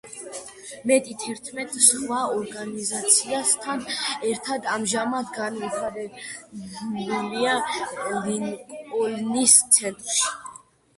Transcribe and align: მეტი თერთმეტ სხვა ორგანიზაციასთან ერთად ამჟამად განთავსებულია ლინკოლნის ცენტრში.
მეტი 0.91 1.11
თერთმეტ 1.23 1.75
სხვა 1.87 2.21
ორგანიზაციასთან 2.37 3.85
ერთად 4.31 4.67
ამჟამად 4.77 5.31
განთავსებულია 5.37 7.63
ლინკოლნის 8.27 9.59
ცენტრში. 9.79 10.31